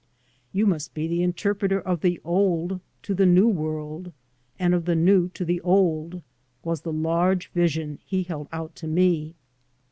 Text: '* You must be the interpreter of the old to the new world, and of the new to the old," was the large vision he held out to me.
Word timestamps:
'* 0.29 0.41
You 0.51 0.65
must 0.65 0.95
be 0.95 1.07
the 1.07 1.21
interpreter 1.21 1.79
of 1.79 2.01
the 2.01 2.19
old 2.25 2.79
to 3.03 3.13
the 3.13 3.27
new 3.27 3.47
world, 3.47 4.11
and 4.57 4.73
of 4.73 4.85
the 4.85 4.95
new 4.95 5.29
to 5.35 5.45
the 5.45 5.61
old," 5.61 6.23
was 6.63 6.81
the 6.81 6.91
large 6.91 7.49
vision 7.51 7.99
he 8.03 8.23
held 8.23 8.47
out 8.51 8.75
to 8.77 8.87
me. 8.87 9.35